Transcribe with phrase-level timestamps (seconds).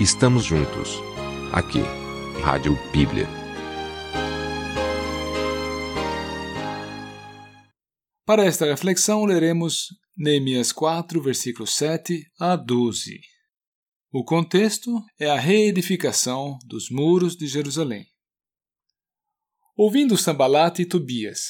[0.00, 0.90] estamos juntos.
[1.52, 1.80] Aqui,
[2.40, 3.26] Rádio Bíblia.
[8.24, 13.18] Para esta reflexão, leremos Neemias 4, versículos 7 a 12.
[14.12, 18.06] O contexto é a reedificação dos muros de Jerusalém.
[19.76, 21.40] Ouvindo Sambalate e Tobias,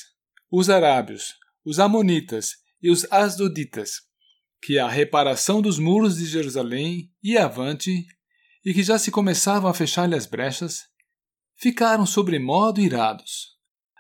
[0.50, 3.96] os arábios, os amonitas e os asdoditas,
[4.62, 8.06] que a reparação dos muros de Jerusalém ia avante
[8.68, 10.90] e que já se começavam a fechar-lhe as brechas,
[11.56, 13.56] ficaram sobremodo irados.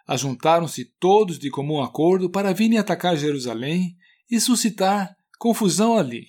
[0.06, 3.96] Ajuntaram-se todos de comum acordo para virem atacar Jerusalém
[4.30, 6.26] e suscitar confusão ali.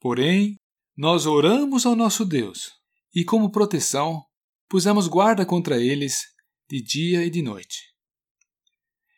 [0.00, 0.56] Porém,
[0.96, 2.72] nós oramos ao nosso Deus
[3.14, 4.24] e, como proteção,
[4.68, 6.24] pusemos guarda contra eles
[6.68, 7.94] de dia e de noite.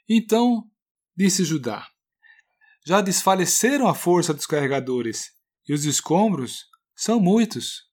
[0.07, 0.65] Então,
[1.17, 1.89] disse Judá:
[2.85, 5.31] Já desfaleceram a força dos carregadores,
[5.67, 7.91] e os escombros são muitos,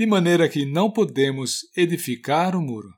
[0.00, 2.88] de maneira que não podemos edificar o muro.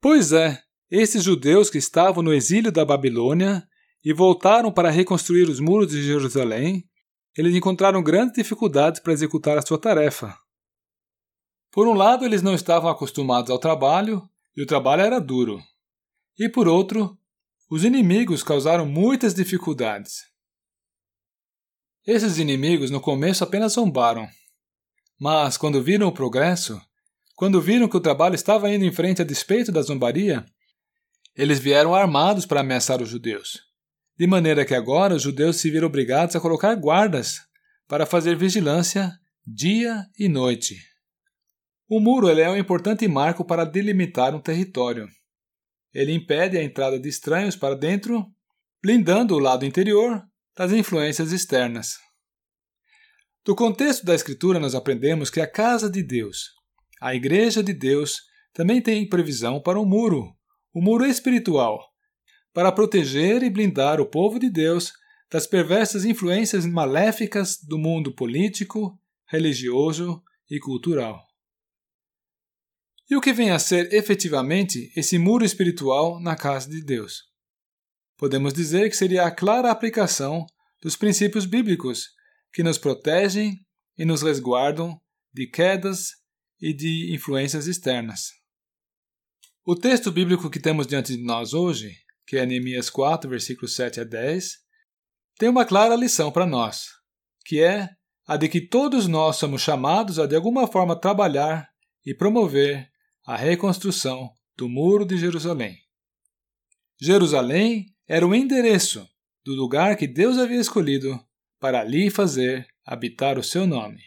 [0.00, 3.64] Pois é, esses judeus que estavam no exílio da Babilônia
[4.04, 6.84] e voltaram para reconstruir os muros de Jerusalém,
[7.38, 10.36] eles encontraram grandes dificuldades para executar a sua tarefa.
[11.70, 15.62] Por um lado, eles não estavam acostumados ao trabalho, e o trabalho era duro.
[16.36, 17.16] E por outro,
[17.70, 20.31] os inimigos causaram muitas dificuldades.
[22.04, 24.28] Esses inimigos no começo apenas zombaram.
[25.20, 26.80] Mas quando viram o progresso,
[27.36, 30.44] quando viram que o trabalho estava indo em frente a despeito da zombaria,
[31.36, 33.60] eles vieram armados para ameaçar os judeus.
[34.18, 37.40] De maneira que agora os judeus se viram obrigados a colocar guardas
[37.86, 39.12] para fazer vigilância
[39.46, 40.76] dia e noite.
[41.88, 45.06] O muro é um importante marco para delimitar um território.
[45.94, 48.26] Ele impede a entrada de estranhos para dentro,
[48.82, 50.20] blindando o lado interior
[50.56, 51.98] das influências externas.
[53.44, 56.50] Do contexto da Escritura, nós aprendemos que a casa de Deus,
[57.00, 58.20] a Igreja de Deus,
[58.52, 60.36] também tem previsão para um muro,
[60.72, 61.80] o um muro espiritual,
[62.52, 64.92] para proteger e blindar o povo de Deus
[65.30, 71.26] das perversas influências maléficas do mundo político, religioso e cultural.
[73.10, 77.31] E o que vem a ser efetivamente esse muro espiritual na casa de Deus?
[78.22, 80.46] Podemos dizer que seria a clara aplicação
[80.80, 82.10] dos princípios bíblicos
[82.52, 83.66] que nos protegem
[83.98, 84.96] e nos resguardam
[85.34, 86.10] de quedas
[86.60, 88.28] e de influências externas.
[89.66, 94.02] O texto bíblico que temos diante de nós hoje, que é Neemias 4, versículos 7
[94.02, 94.52] a 10,
[95.36, 96.84] tem uma clara lição para nós,
[97.44, 97.88] que é
[98.24, 101.68] a de que todos nós somos chamados a de alguma forma trabalhar
[102.06, 102.88] e promover
[103.26, 105.76] a reconstrução do Muro de Jerusalém.
[107.00, 109.08] Jerusalém era o endereço
[109.44, 111.18] do lugar que Deus havia escolhido
[111.58, 114.02] para ali fazer habitar o seu nome.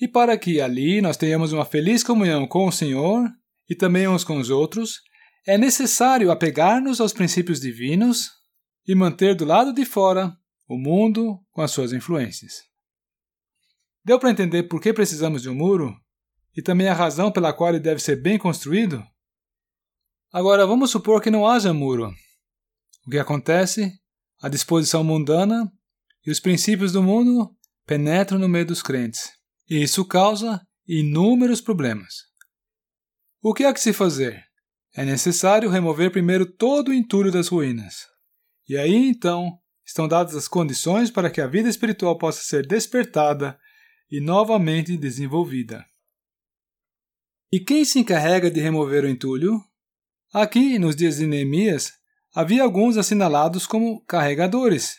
[0.00, 3.28] E para que ali nós tenhamos uma feliz comunhão com o Senhor
[3.68, 5.00] e também uns com os outros,
[5.44, 8.30] é necessário apegar-nos aos princípios divinos
[8.86, 10.36] e manter do lado de fora
[10.68, 12.62] o mundo com as suas influências.
[14.04, 15.96] Deu para entender por que precisamos de um muro?
[16.56, 19.04] e também a razão pela qual ele deve ser bem construído?
[20.32, 22.14] Agora, vamos supor que não haja muro.
[23.06, 23.92] O que acontece?
[24.42, 25.70] A disposição mundana
[26.26, 27.54] e os princípios do mundo
[27.86, 29.30] penetram no meio dos crentes.
[29.70, 32.14] E isso causa inúmeros problemas.
[33.40, 34.44] O que há que se fazer?
[34.92, 38.06] É necessário remover primeiro todo o entulho das ruínas.
[38.68, 43.56] E aí então estão dadas as condições para que a vida espiritual possa ser despertada
[44.10, 45.84] e novamente desenvolvida.
[47.52, 49.60] E quem se encarrega de remover o entulho?
[50.32, 51.92] Aqui, nos dias de Neemias,
[52.36, 54.98] havia alguns assinalados como carregadores.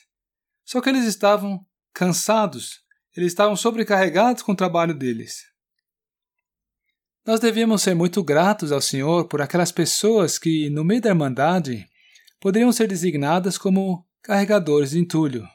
[0.65, 2.79] Só que eles estavam cansados,
[3.15, 5.43] eles estavam sobrecarregados com o trabalho deles.
[7.23, 11.87] Nós devíamos ser muito gratos ao Senhor por aquelas pessoas que, no meio da Irmandade,
[12.39, 15.47] poderiam ser designadas como carregadores de entulho.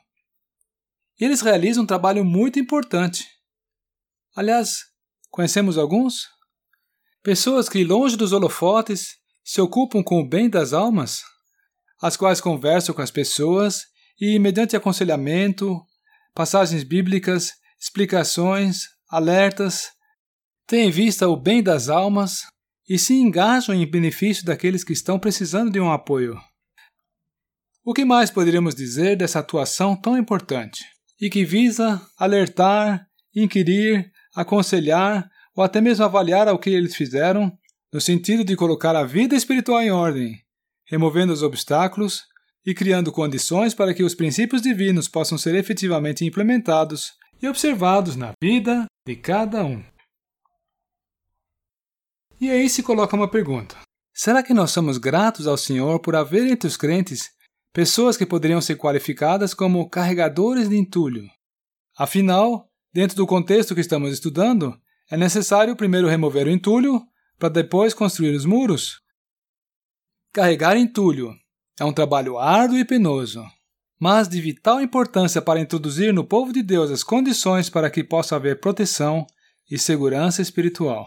[1.19, 3.26] Eles realizam um trabalho muito importante.
[4.37, 4.85] Aliás,
[5.31, 6.28] conhecemos alguns?
[7.25, 11.25] Pessoas que, longe dos holofotes, se ocupam com o bem das almas,
[12.02, 13.84] as quais conversam com as pessoas
[14.20, 15.81] e, mediante aconselhamento,
[16.34, 19.90] passagens bíblicas, explicações, alertas,
[20.66, 22.43] têm em vista o bem das almas
[22.88, 26.37] e se engajam em benefício daqueles que estão precisando de um apoio.
[27.84, 30.84] O que mais poderíamos dizer dessa atuação tão importante
[31.20, 37.52] e que visa alertar, inquirir, aconselhar ou até mesmo avaliar o que eles fizeram,
[37.93, 40.43] no sentido de colocar a vida espiritual em ordem,
[40.92, 42.24] removendo os obstáculos
[42.66, 48.32] e criando condições para que os princípios divinos possam ser efetivamente implementados e observados na
[48.42, 49.82] vida de cada um.
[52.38, 53.74] E aí se coloca uma pergunta:
[54.12, 57.30] será que nós somos gratos ao Senhor por haver entre os crentes
[57.72, 61.26] pessoas que poderiam ser qualificadas como carregadores de entulho?
[61.96, 64.78] Afinal, dentro do contexto que estamos estudando,
[65.10, 67.00] é necessário primeiro remover o entulho
[67.38, 69.01] para depois construir os muros?
[70.32, 71.37] Carregar entulho
[71.79, 73.44] é um trabalho árduo e penoso,
[74.00, 78.37] mas de vital importância para introduzir no povo de Deus as condições para que possa
[78.37, 79.26] haver proteção
[79.70, 81.06] e segurança espiritual.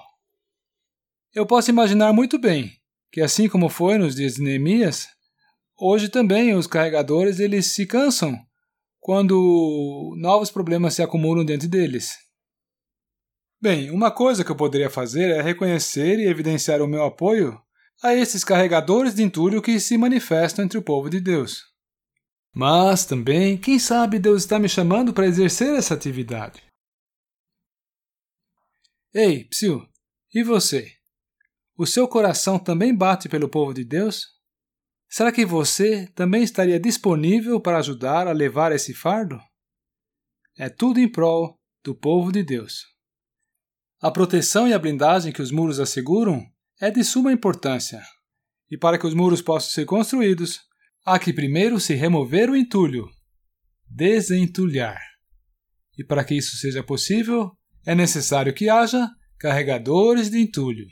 [1.33, 2.72] Eu posso imaginar muito bem
[3.12, 5.07] que, assim como foi nos dias de Neemias,
[5.75, 8.38] hoje também os carregadores eles se cansam
[9.00, 12.13] quando novos problemas se acumulam dentro deles.
[13.60, 17.60] Bem, uma coisa que eu poderia fazer é reconhecer e evidenciar o meu apoio
[18.03, 21.63] a esses carregadores de entulho que se manifestam entre o povo de Deus.
[22.53, 26.63] Mas também, quem sabe Deus está me chamando para exercer essa atividade.
[29.13, 29.86] Ei, Psiu,
[30.33, 30.92] e você?
[31.77, 34.27] O seu coração também bate pelo povo de Deus?
[35.09, 39.39] Será que você também estaria disponível para ajudar a levar esse fardo?
[40.57, 42.83] É tudo em prol do povo de Deus.
[44.01, 46.45] A proteção e a blindagem que os muros asseguram
[46.81, 48.01] é de suma importância.
[48.69, 50.60] E para que os muros possam ser construídos,
[51.07, 53.07] Há que primeiro se remover o entulho,
[53.88, 55.00] desentulhar.
[55.95, 57.51] E para que isso seja possível,
[57.86, 59.07] é necessário que haja
[59.38, 60.88] carregadores de entulho.